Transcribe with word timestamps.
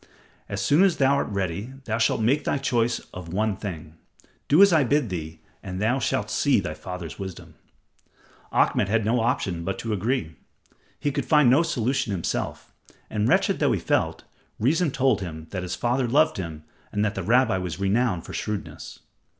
"As 0.49 0.63
soon 0.63 0.81
as 0.83 0.97
thou 0.97 1.13
art 1.13 1.27
ready, 1.29 1.73
thou 1.85 1.99
shalt 1.99 2.21
make 2.21 2.43
thy 2.43 2.57
choice 2.57 2.97
of 3.13 3.31
one 3.31 3.55
thing. 3.55 3.97
Do 4.47 4.63
as 4.63 4.73
I 4.73 4.83
bid 4.83 5.09
thee, 5.09 5.43
and 5.61 5.79
thou 5.79 5.99
shalt 5.99 6.31
see 6.31 6.59
thy 6.59 6.73
father's 6.73 7.19
wisdom." 7.19 7.53
Ahmed 8.51 8.89
had 8.89 9.05
no 9.05 9.19
option 9.19 9.63
but 9.63 9.77
to 9.77 9.93
agree. 9.93 10.37
He 10.99 11.11
could 11.11 11.27
find 11.27 11.51
no 11.51 11.61
solution 11.61 12.11
himself, 12.13 12.73
and 13.11 13.27
wretched 13.27 13.59
though 13.59 13.73
he 13.73 13.79
felt, 13.79 14.23
reason 14.57 14.89
told 14.89 15.21
him 15.21 15.45
that 15.51 15.61
his 15.61 15.75
father 15.75 16.07
loved 16.07 16.37
him 16.37 16.63
and 16.91 17.05
that 17.05 17.13
the 17.13 17.21
rabbi 17.21 17.59
was 17.59 17.79
renowned 17.79 18.25
for 18.25 18.33
shrewdness. 18.33 19.01